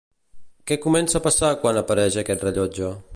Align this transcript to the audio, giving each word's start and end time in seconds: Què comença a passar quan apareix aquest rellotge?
Què 0.71 0.77
comença 0.85 1.19
a 1.19 1.23
passar 1.27 1.53
quan 1.65 1.79
apareix 1.83 2.21
aquest 2.23 2.47
rellotge? 2.49 2.91